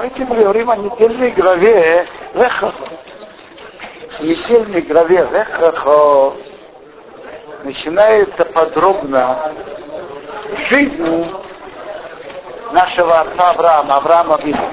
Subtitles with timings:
[0.00, 2.72] Давайте мы говорим о недельной главе Лехо.
[4.20, 6.32] Недельной главе Лехо
[7.64, 9.52] начинается подробно
[10.70, 11.30] жизнь
[12.72, 14.70] нашего отца Авраама, Авраама Вину.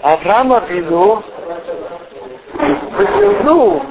[0.00, 1.22] Авраама Вину
[2.96, 3.82] вывернул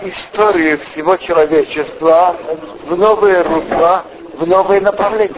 [0.00, 2.34] историю всего человечества
[2.86, 4.04] в новое русло,
[4.36, 5.34] в новое направление.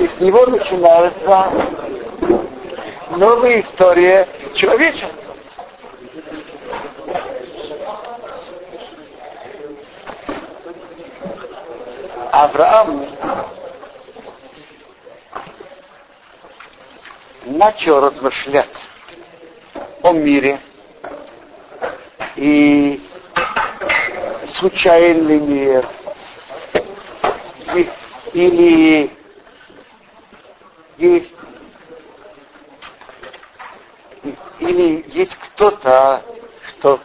[0.00, 1.52] И с него начинается
[3.10, 5.10] новая история человечества.
[12.32, 13.06] Авраам
[17.44, 18.68] начал размышлять
[20.02, 20.60] о мире
[22.34, 23.00] и
[24.58, 25.86] случайный мир
[28.32, 29.10] или
[30.98, 31.36] есть
[34.58, 36.22] или есть кто-то,
[36.70, 37.00] что,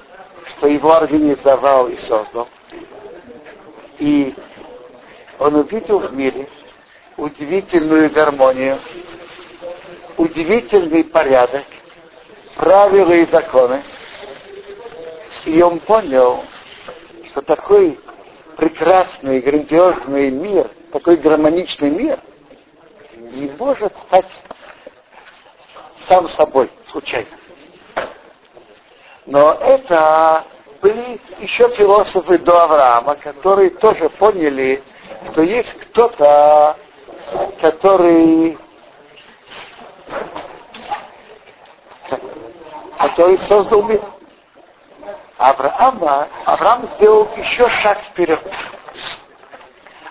[0.45, 2.47] что его организовал и создал.
[3.99, 4.33] И
[5.39, 6.47] он увидел в мире
[7.17, 8.80] удивительную гармонию,
[10.17, 11.66] удивительный порядок,
[12.55, 13.83] правила и законы.
[15.45, 16.44] И он понял,
[17.31, 17.99] что такой
[18.58, 22.20] прекрасный, грандиозный мир, такой гармоничный мир,
[23.16, 24.30] не может стать
[26.08, 27.30] сам собой, случайно.
[29.25, 30.45] Но это
[30.81, 34.83] были еще философы до Авраама, которые тоже поняли,
[35.31, 36.78] что есть кто-то,
[37.61, 38.58] который
[42.98, 44.02] который создал мир.
[45.38, 48.39] Авраама, Авраам сделал еще шаг вперед.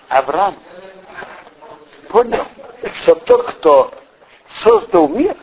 [0.09, 0.55] Авраам
[2.11, 2.45] понял,
[3.01, 3.91] что тот, кто
[4.47, 5.35] создал мир,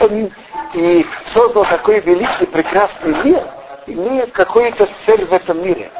[0.00, 0.32] он
[0.74, 3.46] и создал такой великий, прекрасный мир,
[3.86, 5.90] имеет какую-то цель в этом мире.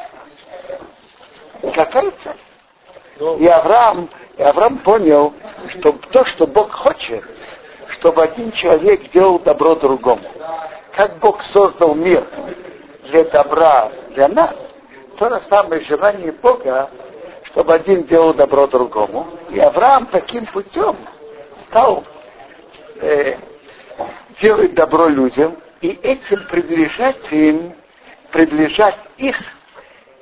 [1.74, 2.36] Какая цель?
[3.38, 5.34] И Авраам, и Авраам понял,
[5.68, 7.22] что то, что Бог хочет,
[7.88, 10.22] чтобы один человек делал добро другому.
[10.94, 12.24] Как Бог создал мир
[13.10, 14.56] для добра для нас,
[15.18, 16.88] то же самое желание Бога,
[17.52, 19.26] чтобы один делал добро другому.
[19.50, 20.96] И Авраам таким путем
[21.62, 22.04] стал
[23.00, 23.36] э,
[24.40, 27.74] делать добро людям и этим приближать им,
[28.30, 29.36] приближать их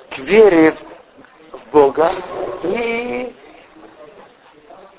[0.09, 0.75] к вере
[1.51, 2.11] в Бога.
[2.63, 3.33] И,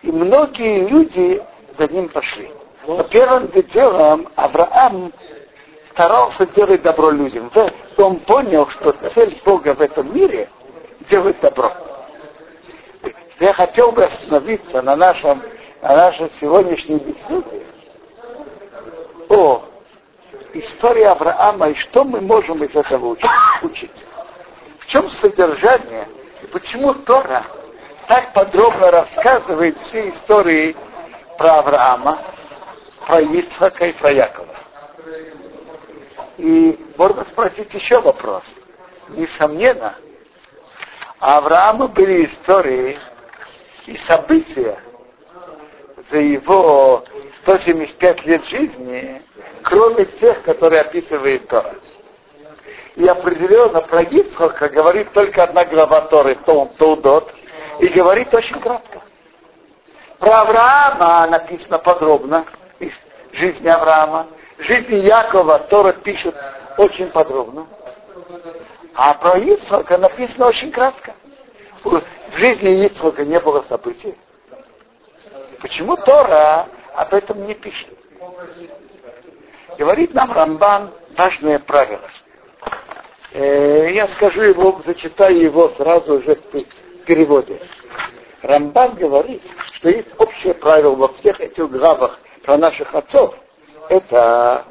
[0.03, 1.43] и многие люди
[1.79, 2.51] за ним пошли.
[2.87, 5.13] Но первым делом Авраам
[5.91, 7.51] старался делать добро людям.
[7.99, 10.49] Он понял, что цель Бога в этом мире–
[11.11, 11.90] делать добро.
[13.41, 15.43] Я хотел бы остановиться на, нашем,
[15.81, 17.65] на нашей сегодняшней беседе
[19.31, 19.63] о
[20.53, 23.17] истории Авраама и что мы можем из этого
[23.63, 24.05] учить.
[24.81, 26.07] В чем содержание
[26.43, 27.47] и почему Тора
[28.09, 30.77] так подробно рассказывает все истории
[31.39, 32.19] про Авраама,
[33.07, 34.55] про Ицхака и про Якова.
[36.37, 38.45] И можно спросить еще вопрос.
[39.09, 39.95] Несомненно,
[41.23, 42.99] у Авраама были истории
[43.91, 44.79] и события
[46.11, 47.05] за его
[47.43, 49.21] 175 лет жизни,
[49.63, 51.75] кроме тех, которые описывает Тора.
[52.95, 57.35] И определенно про Ицхака говорит только одна глава Торы, Толдот,
[57.81, 59.03] и говорит очень кратко.
[60.21, 62.45] Про Авраама написано подробно,
[62.79, 62.93] из
[63.33, 66.37] жизни Авраама, жизни Якова Тора пишет
[66.79, 67.67] очень подробно.
[68.95, 71.15] А про Ицхака написано очень кратко.
[72.31, 74.15] В жизни Ицхака не было событий.
[75.61, 77.89] Почему Тора об этом не пишет?
[79.77, 82.09] Говорит нам Рамбан важное правило.
[83.33, 87.61] Э, я скажу его, зачитаю его сразу же в переводе.
[88.43, 89.43] Рамбан говорит,
[89.75, 93.35] что есть общее правило во всех этих главах про наших отцов.
[93.89, 94.65] Это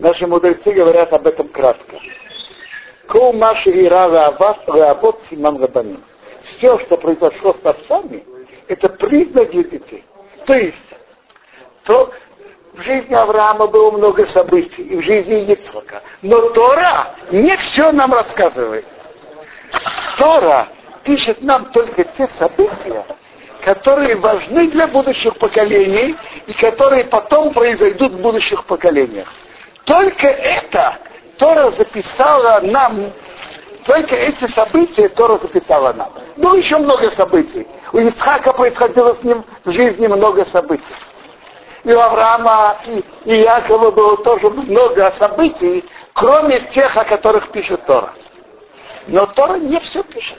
[0.00, 1.96] наши мудрецы говорят об этом кратко.
[3.08, 6.02] Кол маши и рава ават симам рабаним.
[6.56, 8.24] Все, что произошло с отцами,
[8.68, 10.04] это признак детей.
[10.46, 10.76] То есть,
[11.84, 12.12] то
[12.72, 16.02] в жизни Авраама было много событий, и в жизни Ицхака.
[16.22, 18.86] Но Тора не все нам рассказывает.
[20.16, 20.68] Тора
[21.04, 23.04] пишет нам только те события,
[23.64, 26.16] которые важны для будущих поколений
[26.46, 29.28] и которые потом произойдут в будущих поколениях.
[29.84, 30.98] Только это
[31.38, 33.12] Тора записала нам
[33.88, 36.12] Только эти события Тора записала нам.
[36.36, 37.66] Было еще много событий.
[37.94, 40.84] У Ицхака происходило с ним в жизни много событий.
[41.84, 47.86] И у Авраама, и, и Якова было тоже много событий, кроме тех, о которых пишет
[47.86, 48.12] Тора.
[49.06, 50.38] Но Тора не все пишет.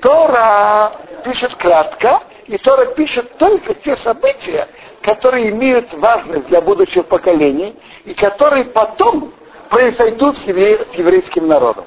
[0.00, 0.92] Тора
[1.24, 4.68] пишет кратко, и Тора пишет только те события,
[5.02, 9.34] которые имеют важность для будущих поколений, и которые потом
[9.68, 11.86] произойдут с еврейским народом.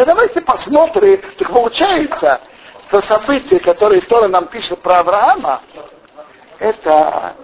[0.00, 2.40] И давайте посмотрим, так получается,
[2.88, 5.60] что события, которые Тора нам пишет про Авраама,
[6.58, 7.34] это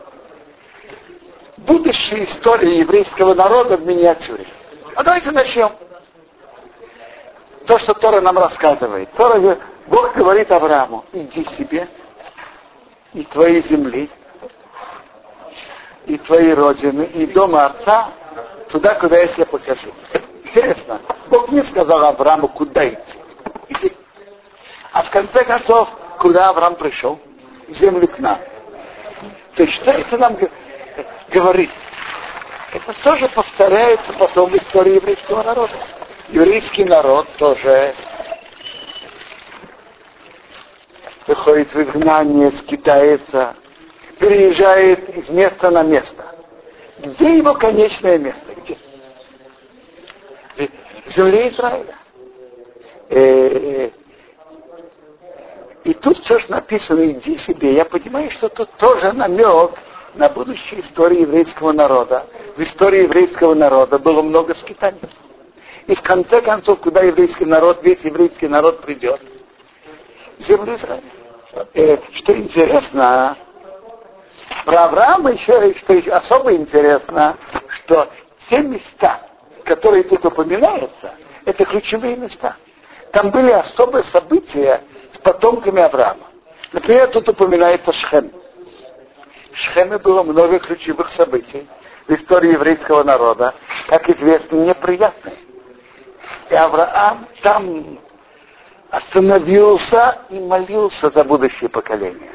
[1.58, 4.46] будущая история еврейского народа в миниатюре.
[4.94, 5.70] А давайте начнем.
[7.66, 9.12] То, что Тора нам рассказывает.
[9.12, 11.86] Тора, Бог говорит Аврааму, иди себе
[13.12, 14.08] и твоей земли,
[16.06, 18.12] и твоей родины, и дома отца,
[18.70, 19.92] туда, куда я тебе покажу.
[20.56, 23.92] Интересно, Бог не сказал Аврааму, куда идти.
[24.90, 25.86] А в конце концов,
[26.18, 27.20] куда Авраам пришел?
[27.68, 28.38] В землю к нам.
[29.54, 30.38] То есть что это нам
[31.30, 31.70] говорит?
[32.72, 35.74] Это тоже повторяется потом в истории еврейского народа.
[36.30, 37.94] Еврейский народ тоже
[41.26, 43.56] выходит в изгнание, скитается,
[44.18, 46.24] переезжает из места на место.
[47.00, 48.54] Где его конечное место?
[48.64, 48.78] Где?
[51.10, 51.94] Земле Израиля.
[53.08, 53.90] Э,
[55.84, 59.72] и тут все, что написано, иди себе, я понимаю, что тут тоже намек
[60.14, 62.26] на будущее истории еврейского народа.
[62.56, 64.98] В истории еврейского народа было много скитаний.
[65.86, 69.20] И в конце концов, куда еврейский народ, весь еврейский народ придет?
[70.38, 71.04] В землю Израиля.
[71.74, 73.36] Э, что интересно,
[74.64, 77.36] про Авраама еще, что еще особо интересно,
[77.68, 78.08] что
[78.38, 79.25] все места,
[79.66, 81.14] которые тут упоминаются,
[81.44, 82.56] это ключевые места.
[83.12, 84.80] Там были особые события
[85.12, 86.26] с потомками Авраама.
[86.72, 88.30] Например, тут упоминается Шхем.
[89.52, 91.66] В Шхеме было много ключевых событий
[92.06, 93.54] в истории еврейского народа,
[93.88, 95.36] как известно, неприятные.
[96.50, 97.98] И Авраам там
[98.90, 102.32] остановился и молился за будущее поколение.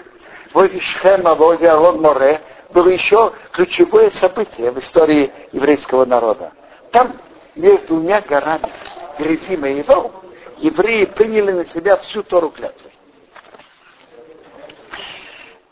[0.53, 2.41] Возле Шхема, возле Алон Море
[2.73, 6.51] было еще ключевое событие в истории еврейского народа.
[6.91, 7.19] Там
[7.55, 8.71] между двумя горами,
[9.17, 10.11] Гризим и Ивол,
[10.57, 12.89] евреи приняли на себя всю Тору клятву.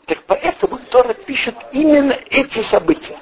[0.06, 3.18] Так поэтому Тора пишет именно эти события.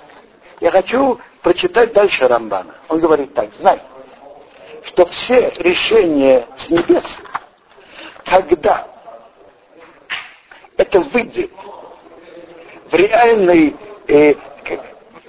[0.61, 2.75] Я хочу прочитать дальше Рамбана.
[2.89, 3.81] Он говорит так, знай,
[4.85, 7.06] что все решения с небес,
[8.25, 8.89] когда
[10.77, 11.50] это выйдет
[12.91, 14.35] в реальной, э,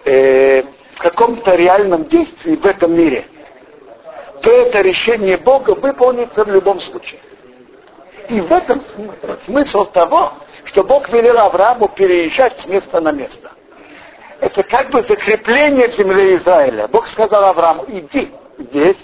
[0.05, 0.63] э,
[0.99, 3.25] в каком-то реальном действии в этом мире,
[4.41, 7.21] то это решение Бога выполнится в любом случае.
[8.27, 8.81] И в этом
[9.45, 10.33] смысл того,
[10.65, 13.49] что Бог велел Аврааму переезжать с места на место.
[14.41, 16.89] Это как бы закрепление земли Израиля.
[16.89, 18.97] Бог сказал Аврааму, иди здесь,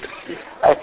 [0.64, 0.76] э,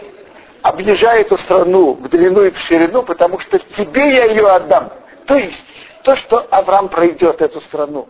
[0.62, 4.90] объезжай эту страну в длину и в ширину, потому что тебе я ее отдам.
[5.26, 5.66] То есть,
[6.04, 8.08] то, что Авраам пройдет эту страну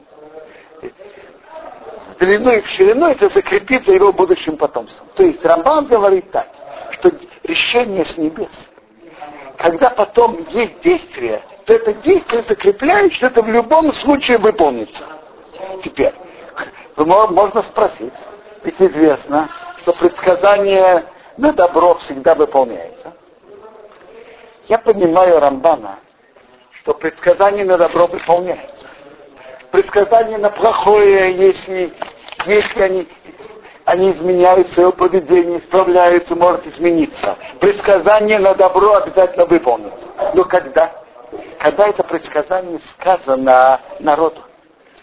[2.12, 5.08] в длину и в ширину, это закрепит за его будущим потомством.
[5.14, 6.48] То есть Рамбан говорит так,
[6.92, 7.10] что
[7.42, 8.70] решение с небес,
[9.58, 15.04] когда потом есть действие, то это действие закрепляет, что это в любом случае выполнится.
[15.84, 16.14] Теперь,
[16.96, 18.12] можно спросить,
[18.64, 19.48] ведь известно,
[19.80, 21.04] что предсказание
[21.36, 23.12] на добро всегда выполняется.
[24.68, 25.98] Я понимаю Рамбана,
[26.80, 28.81] что предсказание на добро выполняется.
[29.72, 31.94] Предсказание на плохое, если,
[32.44, 33.08] если они,
[33.86, 37.38] они изменяют свое поведение, исправляются, может измениться.
[37.58, 40.06] Предсказание на добро обязательно выполнится.
[40.34, 40.92] Но когда?
[41.58, 44.42] Когда это предсказание сказано народу.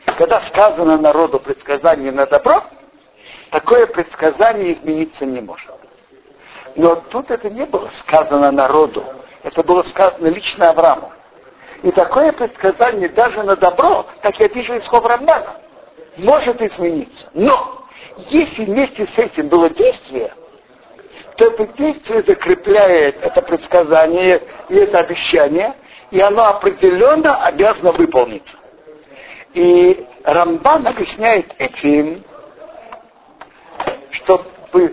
[0.06, 2.64] Когда сказано народу предсказание на добро,
[3.50, 5.72] такое предсказание измениться не может.
[6.76, 9.04] Но тут это не было сказано народу.
[9.42, 11.12] Это было сказано лично Аврааму.
[11.84, 15.56] И такое предсказание даже на добро, как я вижу из слов Рамбана,
[16.18, 17.30] может измениться.
[17.34, 17.86] Но
[18.30, 20.34] если вместе с этим было действие,
[21.38, 25.74] то это действие закрепляет это предсказание и это обещание,
[26.12, 28.58] и оно определенно обязано выполниться.
[29.54, 32.26] И Рамбан объясняет этим,
[34.12, 34.90] что в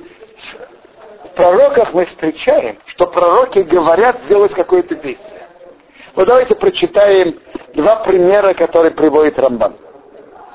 [1.35, 5.36] пророках мы встречаем, что пророки говорят сделать какое-то действие.
[6.17, 7.39] Вот давайте прочитаем
[7.75, 9.77] два примера, которые приводит Рамбан.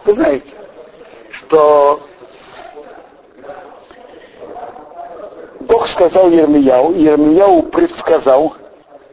[0.05, 0.51] Вы знаете,
[1.33, 2.01] что
[5.59, 8.55] Бог сказал Ермияу, Ермияу предсказал,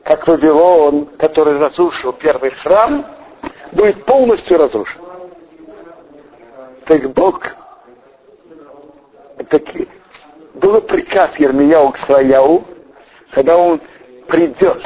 [0.05, 3.05] как Вавилон, который разрушил первый храм,
[3.73, 5.02] будет полностью разрушен.
[6.87, 7.43] Так Бог,
[9.50, 9.64] так,
[10.55, 12.64] был приказ Ермияу к Слаяу,
[13.33, 13.83] когда он
[14.26, 14.83] придет,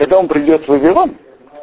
[0.00, 1.18] когда он придет в Вавилон,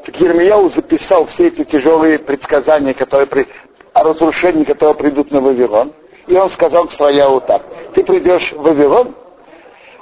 [0.05, 3.47] так Ермияу записал все эти тяжелые предсказания, которые при,
[3.93, 5.91] о разрушении, которые придут на Вавилон.
[6.27, 7.63] И он сказал к Слаяу так,
[7.95, 9.15] ты придешь в Вавилон,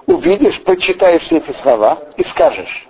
[0.06, 2.90] увидишь, прочитаешь все эти слова и скажешь,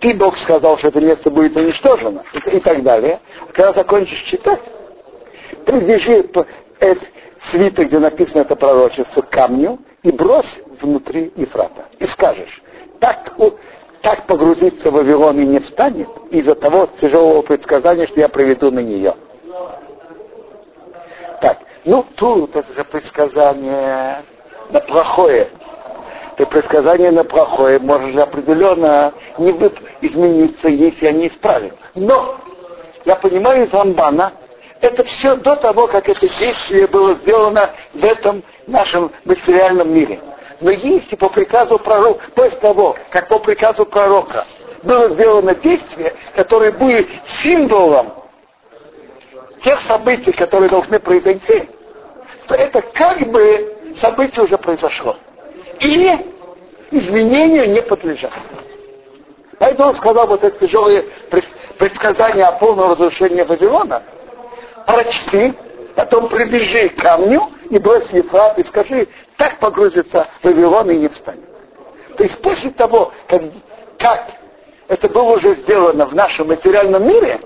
[0.00, 3.20] ты, Бог, сказал, что это место будет уничтожено, и, так далее.
[3.48, 4.62] А когда закончишь читать,
[5.64, 6.28] привяжи
[7.40, 11.84] свиток, где написано это пророчество, к камню и брось внутри Ефрата.
[12.00, 12.60] И скажешь,
[12.98, 13.32] так,
[14.02, 18.80] так погрузиться в Вавилон и не встанет из-за того тяжелого предсказания, что я приведу на
[18.80, 19.14] нее.
[21.40, 24.24] Так, ну тут это же предсказание
[24.70, 25.48] на плохое.
[26.36, 29.50] Это предсказание на плохое может определенно не
[30.00, 31.74] измениться, если они исправят.
[31.94, 32.36] Но
[33.04, 34.32] я понимаю из Рамбана,
[34.80, 40.20] это все до того, как это действие было сделано в этом нашем материальном мире.
[40.62, 44.46] Но если по приказу пророка, после того, как по приказу пророка
[44.84, 48.12] было сделано действие, которое будет символом
[49.62, 51.68] тех событий, которые должны произойти,
[52.46, 55.16] то это как бы событие уже произошло.
[55.80, 56.16] И
[56.92, 58.32] изменению не подлежат.
[59.58, 61.04] Поэтому он сказал вот это тяжелое
[61.78, 64.04] предсказание о полном разрушении Вавилона,
[64.86, 65.54] прочти,
[65.96, 69.08] потом прибежи к камню и брось Ефрат и скажи,
[69.42, 71.48] так погрузится Вавилон и не встанет.
[72.16, 73.42] То есть после того, как,
[73.98, 74.30] как
[74.86, 77.40] это было уже сделано в нашем материальном мире,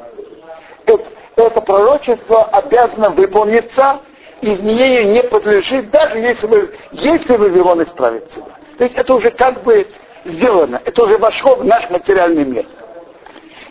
[0.84, 1.02] это,
[1.36, 4.00] это пророчество обязано выполниться,
[4.42, 8.44] изменению не подлежит, даже если, вы, если Вавилон исправит себя.
[8.76, 9.88] То есть это уже как бы
[10.26, 12.66] сделано, это уже вошло в наш материальный мир.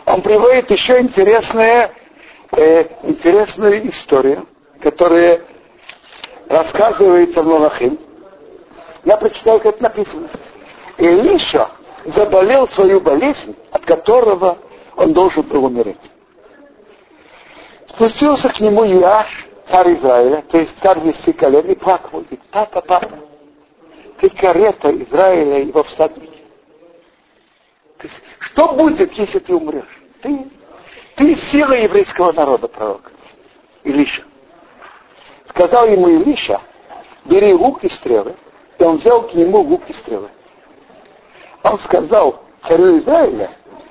[0.04, 1.92] Он приводит еще интересное
[2.50, 4.48] э, интересную историю,
[4.82, 5.42] которая
[6.48, 8.00] рассказывается в Малахим.
[9.06, 10.28] Я прочитал, как это написано.
[10.98, 11.70] Илиша
[12.04, 14.58] заболел свою болезнь, от которого
[14.96, 16.10] он должен был умереть.
[17.86, 22.20] Спустился к нему Иаш, царь Израиля, то есть царь вести колен, и плакал.
[22.20, 23.18] Говорит, папа, папа,
[24.20, 26.42] ты карета Израиля и его всадники.
[28.40, 30.02] Что будет, если ты умрешь?
[30.20, 30.50] Ты
[31.14, 33.12] ты сила еврейского народа, пророк.
[33.84, 34.24] Илиша.
[35.48, 36.60] Сказал ему Илиша,
[37.24, 38.34] бери лук и стрелы.
[38.78, 40.28] И он взял к нему лук и стрелы.
[41.62, 43.50] Он сказал царю Израиля,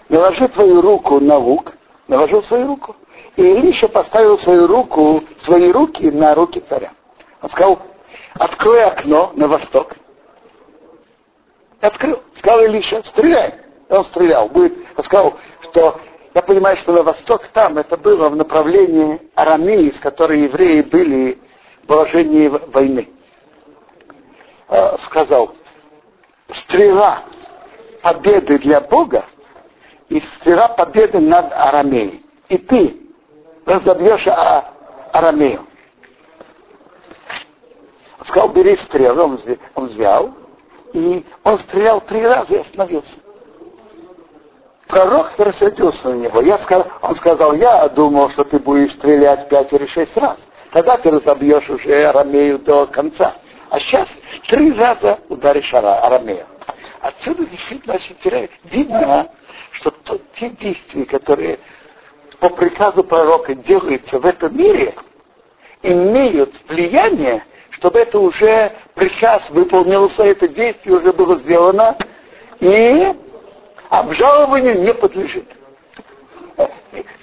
[0.09, 1.73] наложи твою руку на лук,
[2.07, 2.95] наложил свою руку.
[3.35, 6.93] И Илиша поставил свою руку, свои руки на руки царя.
[7.41, 7.79] Он сказал,
[8.33, 9.95] открой окно на восток.
[11.81, 12.21] Открыл.
[12.33, 13.55] Сказал Илиша, стреляй.
[13.89, 14.47] Он стрелял.
[14.49, 15.99] Будет, он сказал, что
[16.33, 21.39] я понимаю, что на восток там это было в направлении Арамии, с которой евреи были
[21.83, 23.09] в положении войны.
[24.67, 25.55] Э, сказал,
[26.51, 27.23] стрела
[28.01, 29.25] победы для Бога
[30.09, 32.25] и стрела победы над Арамеей.
[32.49, 32.97] И ты
[33.65, 34.71] разобьешь а,
[35.11, 35.65] Арамею.
[38.19, 39.37] Он сказал, бери стрелу,
[39.75, 40.33] он взял,
[40.93, 43.15] и он стрелял три раза и остановился
[44.95, 46.41] пророк рассердился на него.
[46.41, 50.37] Я сказал, он сказал, я думал, что ты будешь стрелять пять или шесть раз.
[50.71, 53.35] Тогда ты разобьешь уже Арамею до конца.
[53.69, 54.09] А сейчас
[54.47, 56.45] три раза ударишь Арамею.
[57.01, 58.15] Отсюда действительно очень
[58.63, 59.29] видно,
[59.71, 61.59] что то, те действия, которые
[62.39, 64.95] по приказу пророка делаются в этом мире,
[65.81, 71.97] имеют влияние, чтобы это уже приказ выполнился, это действие уже было сделано,
[72.59, 73.13] и
[73.89, 75.49] обжалованию не подлежит.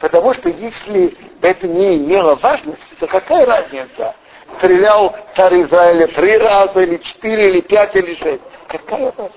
[0.01, 4.15] Потому что если это не имело важности, то какая разница?
[4.59, 8.43] Стрелял царь Израиля три раза, или четыре, или пять, или шесть.
[8.69, 9.33] Какая разница?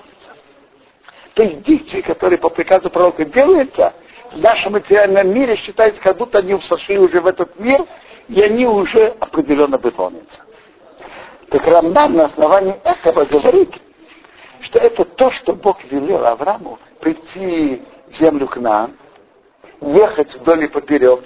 [1.34, 3.92] То есть действия, которые по приказу пророка делаются,
[4.32, 7.84] в нашем материальном мире считается, как будто они сошли уже в этот мир,
[8.28, 10.40] и они уже определенно выполнятся.
[11.50, 13.72] Так Рамбан на основании этого говорит,
[14.60, 18.96] что это то, что Бог велел Аврааму прийти в землю к нам,
[19.80, 21.20] ехать вдоль и поперек,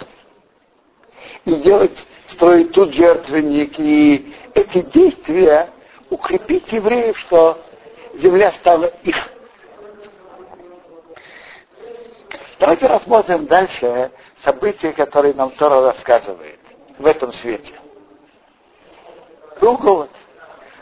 [1.44, 5.70] и делать, строить тут жертвенник, и эти действия
[6.08, 7.62] укрепить евреев, что
[8.14, 9.16] земля стала их.
[12.58, 14.10] Давайте рассмотрим дальше
[14.44, 16.60] события, которые нам Тора рассказывает
[16.98, 17.74] в этом свете.
[19.60, 20.10] Был голод.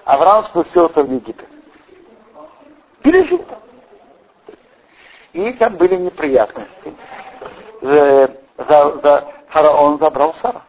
[0.05, 1.49] Авраам спустился в Египет.
[3.03, 3.59] Пережил там.
[5.33, 6.95] И там были неприятности.
[7.81, 10.63] За, за, за фараон забрал Сара.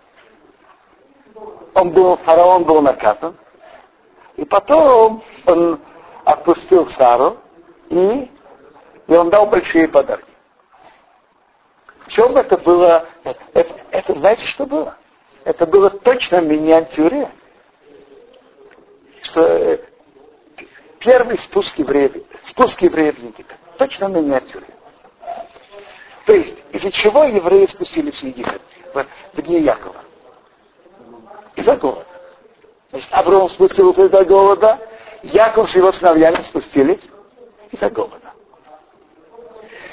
[1.74, 3.36] Он был, фараон был наказан.
[4.36, 5.80] И потом он
[6.26, 7.38] отпустил Сару,
[7.90, 8.30] и,
[9.08, 10.26] и он дал большие подарки.
[12.06, 13.06] В чем это было?
[13.24, 14.98] Это, это, знаете, что было?
[15.44, 17.30] Это было точно миниатюре.
[19.22, 19.80] Что э,
[21.00, 22.14] первый спуск евреев,
[22.46, 23.58] спуск евреев в Египет.
[23.78, 24.68] Точно миниатюре.
[26.26, 28.62] То есть, из-за чего евреи спустились в Египет
[29.34, 30.04] в дни Якова?
[31.60, 32.06] Из-за голода.
[32.92, 34.80] Значит, Авром спустился из-за голода,
[35.24, 37.02] Яков с его сыновьями спустились
[37.72, 38.34] из-за голода.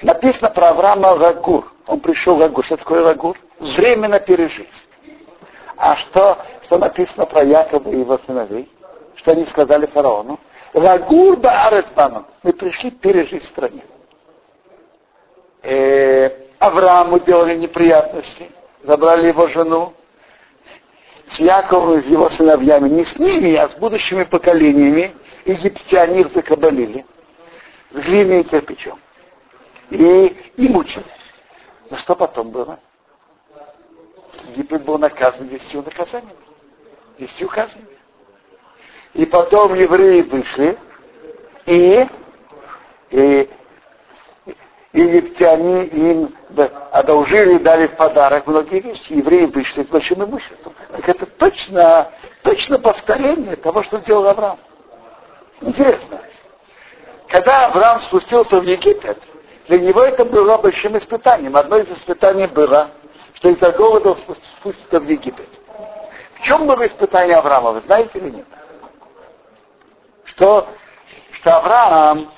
[0.03, 1.73] Написано про Авраама Рагур.
[1.87, 2.65] Он пришел в Рагур.
[2.65, 3.37] Что такое Рагур?
[3.59, 4.87] Временно пережить.
[5.77, 8.71] А что, что написано про Якова и его сыновей?
[9.17, 10.39] Что они сказали фараону?
[10.73, 12.27] Рагур да Арецбану.
[12.43, 13.83] Мы пришли пережить в стране.
[15.63, 18.51] Э, Аврааму делали неприятности.
[18.85, 19.93] Забрали его жену.
[21.29, 22.89] С Яковом и его сыновьями.
[22.89, 25.15] Не с ними, а с будущими поколениями.
[25.45, 27.05] Египтяне их закабалили.
[27.91, 28.99] С глиной и кирпичом
[29.91, 31.05] и, и мучили.
[31.91, 32.81] Но что потом было?
[34.51, 36.37] Египет был наказан десятью наказаниями.
[37.19, 37.89] Десятью казнями.
[39.15, 40.79] И потом евреи вышли,
[41.65, 42.07] и,
[43.11, 43.51] и
[44.97, 46.35] египтяне им
[46.91, 49.13] одолжили, дали в подарок многие вещи.
[49.13, 50.75] Евреи вышли с большим имуществом.
[50.91, 52.11] Так это точно,
[52.43, 54.59] точно повторение того, что делал Авраам.
[55.61, 56.21] Интересно.
[57.29, 59.19] Когда Авраам спустился в Египет,
[59.69, 61.57] для него это было большим испытанием.
[61.57, 62.91] Одно из испытаний было,
[63.35, 65.49] что из-за голода он спустится в Египет.
[66.35, 68.47] В чем было испытание Авраама, вы знаете или нет?
[70.25, 70.69] Что,
[71.33, 72.31] что Авраам,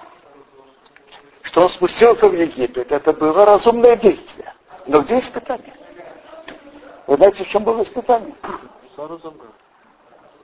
[1.48, 4.54] что он спустился в Египет, это было разумное действие.
[4.86, 5.74] Но где испытание?
[7.06, 8.34] Вы знаете, в чем было испытание?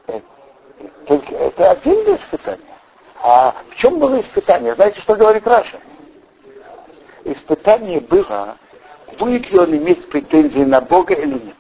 [0.09, 2.67] Это, это отдельное испытание.
[3.23, 4.75] А в чем было испытание?
[4.75, 5.79] Знаете, что говорит Раша?
[7.25, 8.57] испытание было,
[9.19, 11.57] будет ли он иметь претензии на Бога или нет.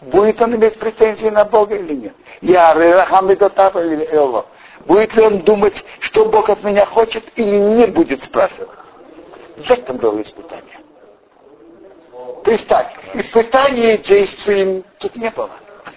[0.00, 2.14] Будет он иметь претензии на Бога или нет.
[2.40, 4.46] Я Рахамидотав или Эло.
[4.86, 8.68] Будет ли он думать, что Бог от меня хочет, или не будет спрашивать.
[9.56, 10.80] В этом было испытание.
[12.44, 15.50] То есть так, испытание действием тут не было.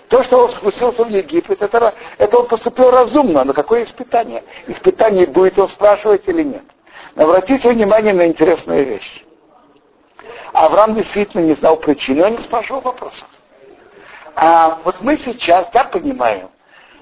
[0.07, 4.43] То, что он спустился в Египет, это, это он поступил разумно, но какое испытание?
[4.67, 6.63] Испытание будет он спрашивать или нет.
[7.15, 9.23] Но обратите внимание на интересную вещь.
[10.53, 13.27] Авраам действительно не знал причины, он не спрашивал вопросов.
[14.35, 16.49] А вот мы сейчас, да, понимаем,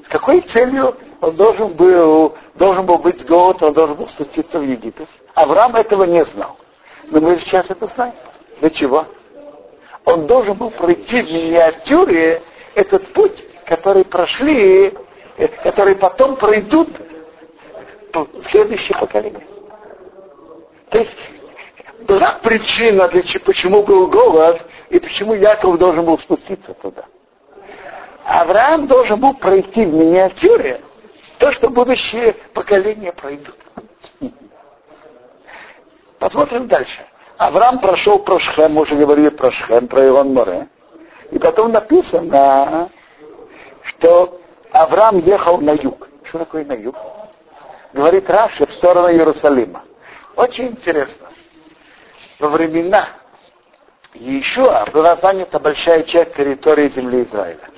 [0.05, 4.63] с какой целью он должен был, должен был быть голод, он должен был спуститься в
[4.63, 5.09] Египет.
[5.33, 6.57] Авраам этого не знал.
[7.05, 8.13] Но мы сейчас это знаем.
[8.59, 9.05] Для чего?
[10.05, 12.43] Он должен был пройти в миниатюре
[12.75, 14.93] этот путь, который прошли,
[15.37, 16.89] э, который потом пройдут
[18.43, 19.45] следующие поколения.
[20.89, 21.17] То есть
[22.07, 27.05] была причина, для чего, почему был голод, и почему Яков должен был спуститься туда.
[28.25, 30.81] Авраам должен был пройти в миниатюре
[31.37, 33.55] то, что будущие поколения пройдут.
[36.17, 37.05] Посмотрим дальше.
[37.37, 40.67] Авраам прошел про Шхем, мы уже говорили про Шхем, про Иван Море.
[41.31, 42.89] И потом написано,
[43.83, 46.09] что Авраам ехал на юг.
[46.23, 46.95] Что такое на юг?
[47.93, 49.83] Говорит Раши в сторону Иерусалима.
[50.35, 51.27] Очень интересно.
[52.39, 53.07] Во времена
[54.15, 57.69] Иешуа была занята большая часть территории земли Израиля.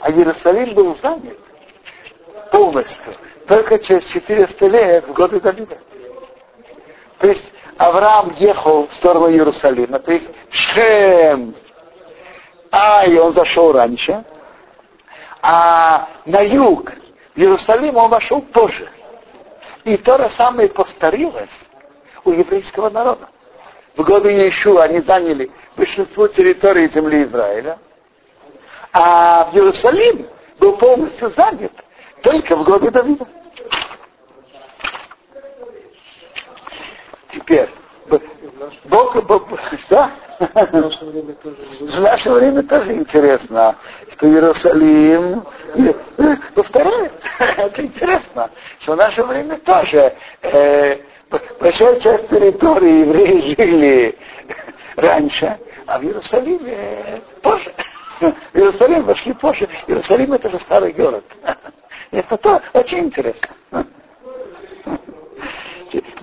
[0.00, 1.38] А Иерусалим был занят
[2.50, 3.14] полностью
[3.46, 5.78] только через 400 лет в годы Давида.
[7.18, 11.54] То есть Авраам ехал в сторону Иерусалима, то есть Шхем,
[12.70, 14.24] Ай, он зашел раньше,
[15.42, 16.92] а на юг
[17.34, 18.88] Иерусалим он вошел позже.
[19.84, 21.48] И то же самое повторилось
[22.24, 23.28] у еврейского народа.
[23.96, 27.78] В годы Иешуа они заняли большинство территории земли Израиля,
[29.00, 30.26] а в Иерусалим
[30.58, 31.70] был полностью занят
[32.20, 33.26] только в годы Давида.
[37.32, 37.68] Теперь,
[38.86, 39.16] Бог,
[39.86, 40.10] что?
[40.40, 43.76] В наше время тоже, интересно,
[44.10, 45.44] что Иерусалим
[46.56, 47.12] повторяет.
[47.38, 50.98] Это интересно, что в наше время тоже э,
[51.60, 54.18] большая часть территории евреи жили
[54.96, 55.56] раньше,
[55.86, 57.72] а в Иерусалиме позже.
[58.20, 59.68] В Иерусалим вошли позже.
[59.86, 61.24] Иерусалим это же старый город.
[62.10, 63.48] Это то очень интересно.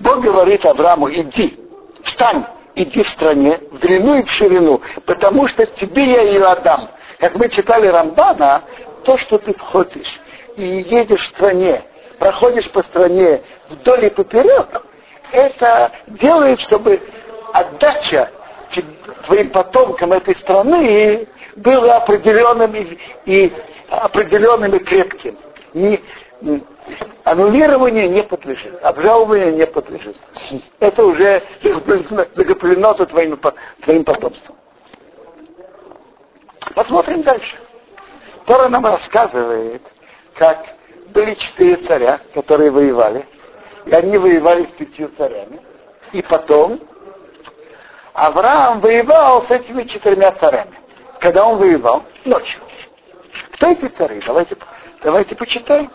[0.00, 1.60] Бог говорит Аврааму, иди,
[2.02, 6.88] встань, иди в стране, в длину и в ширину, потому что тебе я ее отдам.
[7.18, 8.62] Как мы читали Рамбана,
[9.04, 10.20] то, что ты входишь
[10.56, 11.84] и едешь в стране,
[12.18, 14.82] проходишь по стране вдоль и поперек,
[15.30, 17.00] это делает, чтобы
[17.52, 18.30] отдача
[19.24, 23.52] твоим потомкам этой страны была определенным и, и
[23.90, 25.36] определенным и крепким.
[25.74, 26.00] Не,
[27.24, 30.16] аннулирование не подлежит, обжалование не подлежит.
[30.80, 33.38] Это уже закреплено за твоим,
[33.82, 34.56] твоим потомством.
[36.74, 37.56] Посмотрим дальше.
[38.44, 39.82] Тора нам рассказывает,
[40.34, 40.66] как
[41.08, 43.26] были четыре царя, которые воевали,
[43.86, 45.60] и они воевали с пятью царями.
[46.12, 46.80] И потом
[48.12, 50.78] Авраам воевал с этими четырьмя царями.
[51.20, 52.04] Когда он воевал?
[52.24, 52.60] Ночью.
[53.52, 54.20] Кто эти цари?
[54.26, 54.56] Давайте,
[55.02, 55.90] давайте почитаем.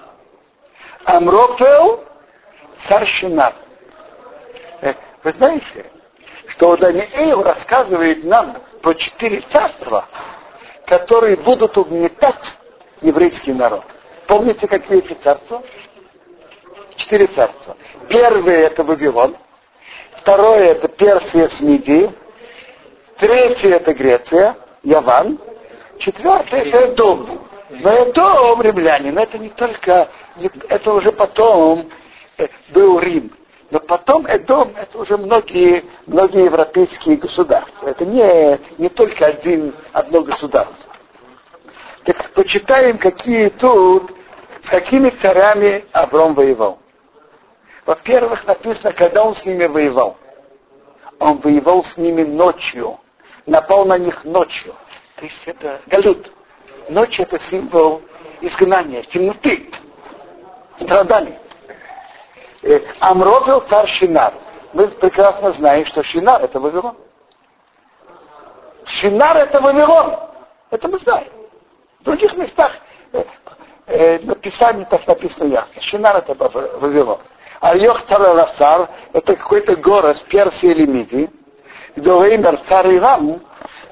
[1.06, 2.04] Амрофел,
[2.88, 3.08] царь.
[4.82, 5.86] Э, вы знаете,
[6.48, 10.06] что Даниил рассказывает нам про четыре царства,
[10.86, 12.58] которые будут угнетать
[13.02, 13.86] еврейский народ.
[14.28, 15.64] Помните, какие эти царства?
[16.96, 17.76] Четыре царства.
[18.10, 19.38] Первое это Вавилон,
[20.18, 22.12] второе это Персия с Мидией,
[23.18, 25.40] третье это Греция, Яван,
[26.00, 27.42] четвертое это Эдом.
[27.70, 30.10] Но Эдом, римлянин, это не только,
[30.70, 31.90] это уже потом
[32.38, 33.32] э, был Рим.
[33.70, 37.88] Но потом Эдом, это уже многие, многие европейские государства.
[37.88, 40.92] Это не, не только один, одно государство.
[42.04, 44.12] Так почитаем, какие тут,
[44.62, 46.80] с какими царями Авром воевал.
[47.86, 50.18] Во-первых, написано, когда он с ними воевал.
[51.20, 53.00] Он воевал с ними ночью.
[53.46, 54.74] Напал на них ночью.
[55.16, 56.32] То есть это галют.
[56.90, 58.02] Ночь это символ
[58.42, 59.70] изгнания, темноты,
[60.78, 61.36] страданий.
[62.64, 64.34] Э, Амровил царь Шинар.
[64.74, 66.96] Мы прекрасно знаем, что Шинар это Вавилон.
[68.86, 70.16] Шинар это Вавилон.
[70.70, 71.28] Это мы знаем.
[72.00, 72.72] В других местах
[73.14, 73.24] э,
[73.88, 75.82] э, написание так написано ясно.
[75.82, 77.20] Шинар это Вавилон.
[77.60, 81.30] А Йохтар это какой-то город в Персии или Мидии,
[81.96, 83.42] имя царь Ирам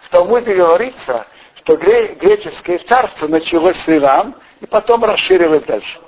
[0.01, 5.99] в Талмуде говорится, что греческое царство началось с Иран и потом расширилось дальше.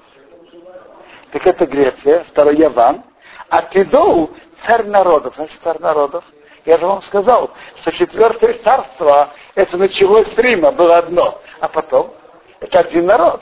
[1.32, 3.04] Так это Греция, второй Яван.
[3.50, 4.32] А Тидоу
[4.66, 6.24] царь народов, значит царь народов.
[6.66, 11.42] Я же вам сказал, что четвертое царство, это началось с Рима, было одно.
[11.60, 12.14] А потом,
[12.60, 13.42] это один народ.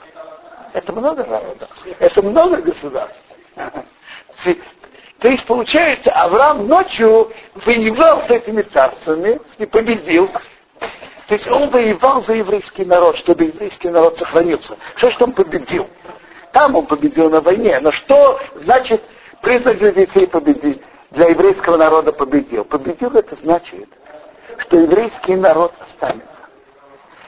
[0.74, 1.70] Это много народов.
[2.00, 3.24] Это много государств.
[5.20, 7.32] То есть, получается, Авраам ночью
[7.66, 10.30] воевал с этими царствами и победил.
[11.28, 14.78] То есть он воевал за еврейский народ, чтобы еврейский народ сохранился.
[14.96, 15.88] Что ж он победил?
[16.54, 17.80] Там он победил на войне.
[17.82, 19.04] Но что значит
[19.42, 20.82] признак для детей победить?
[21.12, 22.64] Для еврейского народа победил.
[22.64, 23.90] Победил это значит,
[24.58, 26.40] что еврейский народ останется.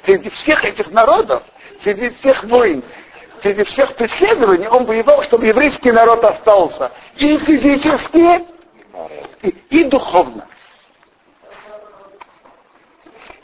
[0.05, 1.43] Среди всех этих народов,
[1.81, 2.83] среди всех войн,
[3.41, 8.45] среди всех преследований он воевал, чтобы еврейский народ остался и физически,
[9.41, 10.47] и, и духовно.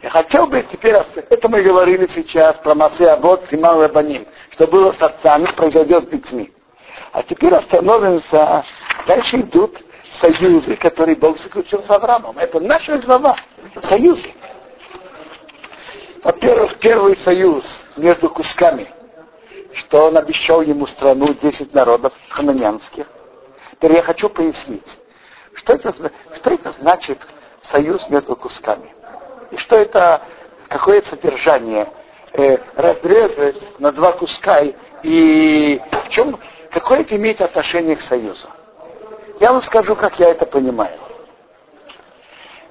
[0.02, 4.92] Я хотел бы теперь, это мы говорили сейчас про Масе Абот, Симан Рабаним, что было
[4.92, 6.54] с отцами, произойдет с детьми.
[7.12, 8.64] А теперь остановимся,
[9.08, 9.82] дальше идут
[10.14, 12.38] союзы, которые Бог заключил с Авраамом.
[12.38, 13.38] Это наша глава,
[13.84, 14.32] союзы.
[16.24, 18.88] Во-первых, первый союз между кусками–
[19.74, 23.08] что он обещал ему страну 10 народов хананянских.
[23.72, 24.98] Теперь я хочу пояснить,
[25.54, 25.94] что это,
[26.36, 27.20] что это значит
[27.62, 28.94] союз между кусками.
[29.52, 30.22] И что это,
[30.68, 31.92] какое содержание
[32.34, 34.62] э, разрезать на два куска
[35.04, 36.40] и в чем,
[36.72, 38.48] какое это имеет отношение к союзу.
[39.40, 41.00] Я вам скажу, как я это понимаю.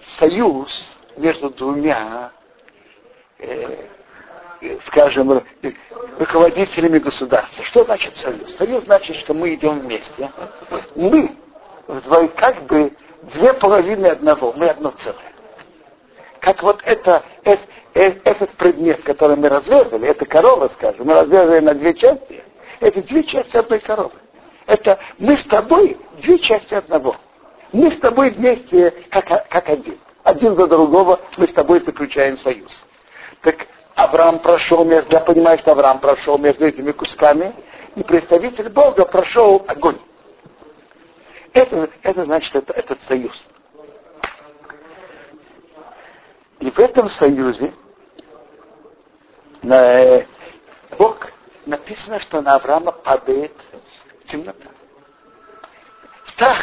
[0.04, 2.32] Союз между двумя
[3.38, 3.86] э,
[4.86, 5.42] скажем,
[6.18, 7.64] руководителями государства.
[7.64, 8.56] Что значит союз?
[8.56, 10.30] Союз значит, что мы идем вместе.
[10.94, 11.36] Мы
[11.86, 12.92] вдвое, как бы
[13.34, 15.32] две половины одного, мы одно целое.
[16.40, 21.74] Как вот это, это, этот предмет, который мы разрезали, это корова, скажем, мы разрезали на
[21.74, 22.42] две части,
[22.80, 24.14] это две части одной коровы.
[24.66, 27.16] Это мы с тобой две части одного.
[27.72, 29.98] Мы с тобой вместе как, как один.
[30.22, 32.84] Один за другого мы с тобой заключаем союз.
[33.42, 33.66] Так
[33.96, 37.54] Авраам прошел между, я понимаю, что Авраам прошел между этими кусками,
[37.94, 39.98] и представитель Бога прошел огонь.
[41.54, 43.32] Это, это значит, это, этот союз.
[46.60, 47.72] И в этом союзе
[49.62, 50.26] на,
[50.98, 51.32] Бог
[51.64, 53.54] написано, что на Авраама падает
[54.26, 54.68] темнота.
[56.26, 56.58] Страх.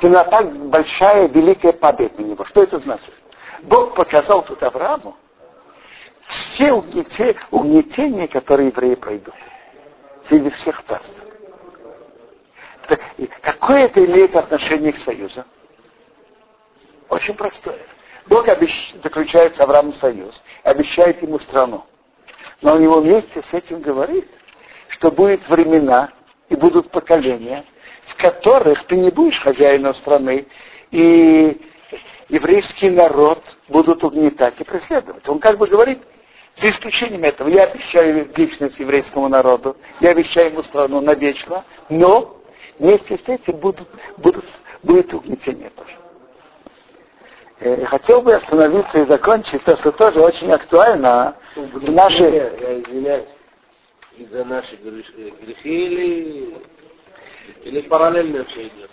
[0.00, 2.44] Темнота большая, великая падает на него.
[2.44, 3.14] Что это значит?
[3.62, 5.16] Бог показал тут Аврааму
[6.28, 9.34] все угнетения, которые евреи пройдут
[10.24, 11.24] среди всех царств.
[13.42, 15.44] Какое это имеет отношение к союзу?
[17.08, 17.80] Очень простое.
[18.28, 18.94] Бог обещ...
[19.02, 21.84] заключает с Авраамом союз, обещает ему страну.
[22.62, 24.28] Но у него вместе с этим говорит,
[24.88, 26.10] что будут времена
[26.48, 27.64] и будут поколения,
[28.06, 30.46] в которых ты не будешь хозяином страны,
[30.90, 31.60] и
[32.28, 35.28] еврейский народ будут угнетать и преследовать.
[35.28, 36.00] Он как бы говорит,
[36.56, 42.40] за исключением этого, я обещаю вечность еврейскому народу, я обещаю ему страну навечно, но
[42.78, 44.46] вместе с этим будут, будут,
[44.82, 45.96] будет угнетение тоже.
[47.60, 52.32] Э, хотел бы остановиться и закончить то, что тоже очень актуально в нашей...
[52.32, 53.28] Я извиняюсь,
[54.16, 56.54] из-за наших э, грехи или,
[57.64, 58.90] или параллельно все идет?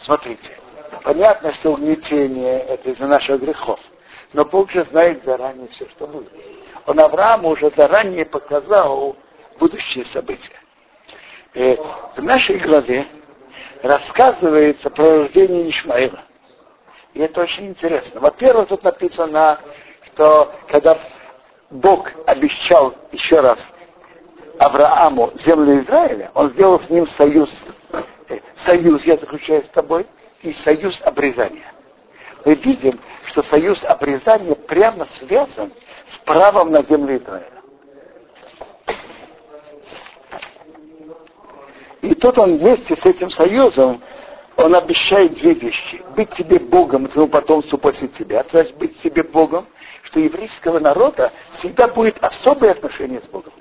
[0.00, 0.58] Смотрите,
[1.04, 3.80] понятно, что угнетение это из-за наших грехов.
[4.32, 6.30] Но Бог же знает заранее все, что будет.
[6.86, 9.16] Он Аврааму уже заранее показал
[9.58, 10.58] будущие события.
[11.54, 11.76] И э,
[12.16, 13.06] в нашей главе
[13.82, 16.20] рассказывается про рождение Ишмаила.
[17.14, 18.20] И это очень интересно.
[18.20, 19.58] Во-первых, тут написано,
[20.04, 20.98] что когда
[21.70, 23.68] Бог обещал еще раз
[24.58, 27.64] Аврааму землю Израиля, он сделал с ним союз.
[28.28, 30.06] Э, союз я заключаю с тобой
[30.42, 31.72] и союз обрезания.
[32.44, 35.72] Мы видим, что союз обрезания прямо связан
[36.10, 37.58] с правом на землю Израиля.
[42.00, 44.02] И тут он вместе с этим союзом,
[44.56, 46.02] он обещает две вещи.
[46.16, 48.42] Быть тебе Богом, и твоему потомству после тебя.
[48.44, 49.66] То есть быть себе Богом,
[50.02, 53.52] что еврейского народа всегда будет особое отношение с Богом.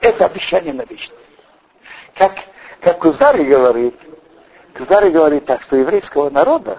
[0.00, 1.12] Это обещание на вечность.
[2.14, 2.36] Как,
[2.80, 3.94] как Кузари говорит,
[4.74, 6.78] Кузари говорит так, что еврейского народа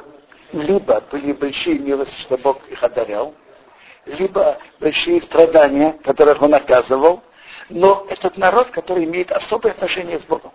[0.53, 3.33] либо были большие милости, что Бог их одарял,
[4.05, 7.21] либо большие страдания, которых он оказывал,
[7.69, 10.51] но этот народ, который имеет особое отношение с Богом.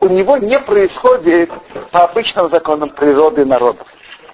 [0.00, 1.50] У него не происходит
[1.90, 3.88] по обычным законам природы народов.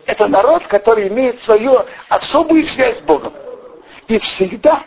[0.07, 3.33] Это народ, который имеет свою особую связь с Богом.
[4.09, 4.83] И всегда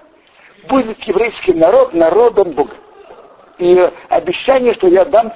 [0.67, 2.73] будет еврейский народ народом Бога.
[3.59, 5.31] И обещание, что я дам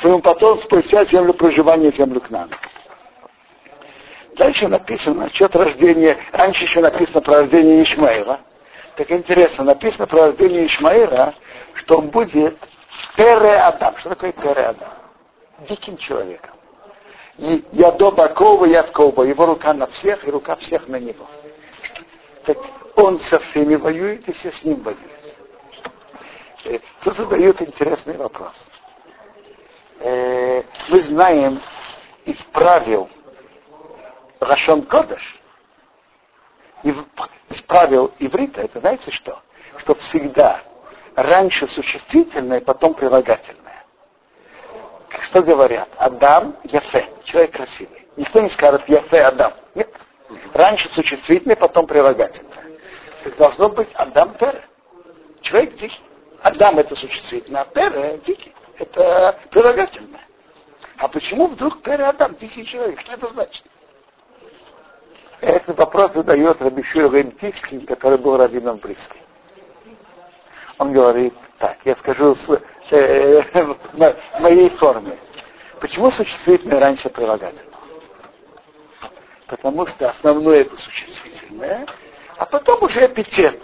[0.00, 2.50] своему потомству спустя землю проживания, землю к нам.
[4.36, 8.40] Дальше написано насчет рождения, раньше еще написано про рождение Ишмаила.
[8.96, 11.34] Так интересно, написано про рождение Ишмаила,
[11.74, 12.56] что он будет
[13.16, 13.96] Пере Адам.
[13.98, 14.88] Что такое Пере Адам?
[15.68, 16.50] Диким человеком.
[17.38, 19.22] И ядо Бакова, яд Кова.
[19.22, 21.26] Его рука на всех, и рука всех на него.
[22.44, 22.58] Так
[22.96, 25.00] он со всеми воюет, и все с ним воюют.
[26.64, 28.54] Э, тут задают интересный вопрос.
[30.00, 31.60] Э, мы знаем
[32.24, 33.08] из правил
[34.40, 35.40] Рашон Кодыш,
[36.82, 39.40] из правил иврита, это знаете что?
[39.78, 40.62] Что всегда
[41.16, 43.84] раньше существительное, потом прилагательное.
[45.28, 45.88] Что говорят?
[45.96, 48.06] Адам, Яфе, человек красивый.
[48.16, 49.52] Никто не скажет Яфе, Адам.
[49.74, 49.88] Нет.
[50.52, 52.64] Раньше существительное, потом прилагательное.
[53.24, 54.64] Это должно быть Адам Пере.
[55.40, 56.00] Человек дикий.
[56.42, 58.52] Адам это существительное, а Пере дикий.
[58.78, 60.20] Это прилагательное.
[60.98, 63.00] А почему вдруг Пере Адам дикий человек?
[63.00, 63.64] Что это значит?
[65.40, 69.20] Этот вопрос задает Рабишир Ремтийский, который был раввином близким.
[70.78, 73.42] Он говорит так, я скажу с, э,
[73.92, 75.16] в моей форме.
[75.80, 77.78] Почему существительное раньше прилагательного?
[79.46, 81.86] Потому что основное это существительное,
[82.36, 83.60] а потом уже эпитет.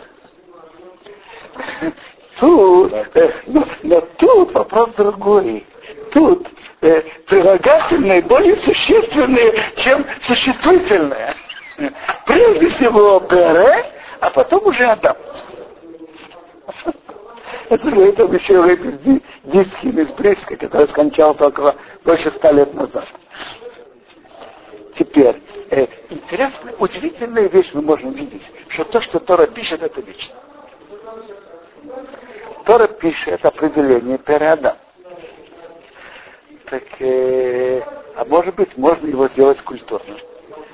[2.38, 5.66] Тут, э, но, но тут вопрос другой.
[6.12, 6.48] Тут
[6.80, 11.34] э, прилагательное более существенное, чем существительное.
[12.26, 13.86] Прежде всего Бере,
[14.20, 15.16] а потом уже Адам.
[17.68, 23.06] Это говорит об еще Рэбби Дискин из Бриска, который скончался около больше ста лет назад.
[24.94, 25.40] Теперь,
[25.70, 30.34] э, интересная, удивительная вещь мы можем видеть, что то, что Тора пишет, это вечно.
[32.64, 34.76] Тора пишет определение переадам.
[36.68, 37.80] Так, э,
[38.16, 40.16] а может быть, можно его сделать культурно.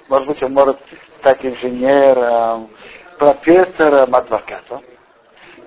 [0.08, 0.78] Может быть, он может
[1.18, 2.70] стать инженером,
[3.18, 4.82] профессором, адвокатом.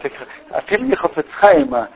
[0.02, 0.14] Так,
[0.50, 1.90] а имени Хофецхайма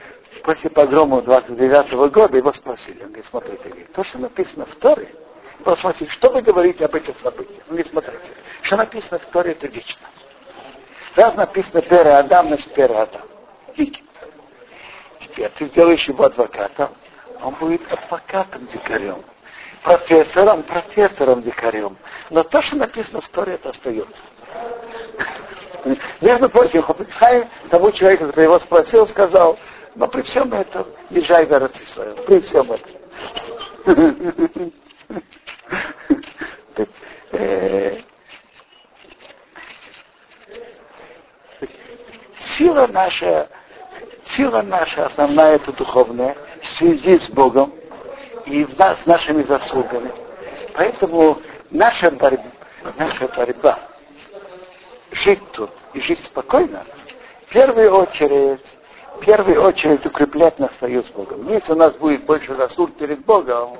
[0.44, 3.02] после погрома 29 -го года его спросили.
[3.02, 5.10] Он говорит, смотрите, то, что написано в Торе,
[5.78, 7.60] спросили, что вы говорите об этих событиях?
[7.70, 10.06] Он говорит, смотрите, что написано в Торе, это вечно.
[11.16, 13.22] Раз написано первый Адам, значит первый Адам.
[13.76, 16.90] Теперь ты сделаешь его адвокатом,
[17.42, 19.24] он будет адвокатом дикарем.
[19.84, 21.98] Профессором, профессором дикарем.
[22.30, 24.22] Но то, что написано в Торе, это остается.
[26.22, 29.60] Между прочим, Хопицхайм тому человеку, который его спросил, сказал,
[29.96, 32.16] но при всем этом езжай в Эрци свою.
[32.16, 32.92] При всем этом.
[42.40, 43.50] Сила наша,
[44.26, 47.74] сила наша основная это духовная, в связи с Богом
[48.46, 50.12] и с нашими заслугами.
[50.76, 52.44] Поэтому наша борьба,
[52.98, 53.80] наша борьба
[55.12, 56.86] жить тут и жить спокойно,
[57.48, 58.66] в первую очередь,
[59.18, 61.48] в первую очередь укреплять наш союз с Богом.
[61.48, 63.78] Если у нас будет больше заслуг перед Богом,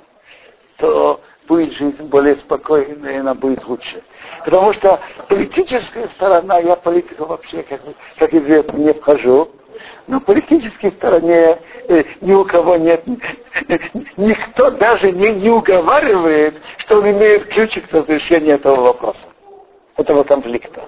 [0.78, 4.04] то будет жизнь более спокойной, и она будет лучше.
[4.46, 7.82] Потому что политическая сторона, я политику вообще, как,
[8.18, 9.52] как известно, не вхожу,
[10.08, 13.04] но политической стороне э, ни у кого нет,
[14.18, 19.28] никто даже не, не уговаривает, что он имеет ключик к разрешению этого вопроса,
[19.98, 20.88] этого конфликта.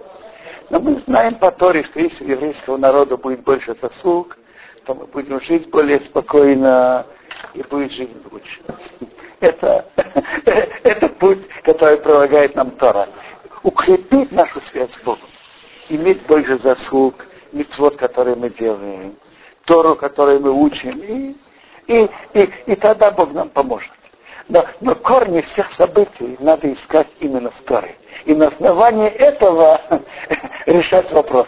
[0.69, 4.37] Но мы знаем по Торе, что если у еврейского народа будет больше заслуг,
[4.85, 7.05] то мы будем жить более спокойно
[7.53, 8.61] и будет жизнь лучше.
[9.39, 9.85] Это,
[10.83, 13.09] это путь, который прилагает нам Тора.
[13.63, 15.27] Укрепить нашу связь с Богом.
[15.89, 19.15] Иметь больше заслуг, мецвод, который мы делаем,
[19.65, 21.35] Тору, которую мы учим, и,
[21.87, 23.91] и, и, и тогда Бог нам поможет.
[24.47, 27.95] Но, но корни всех событий надо искать именно в Торе.
[28.25, 29.81] И на основании этого
[30.67, 31.47] решать вопрос.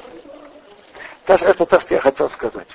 [1.27, 2.67] Это то, что я хотел сказать.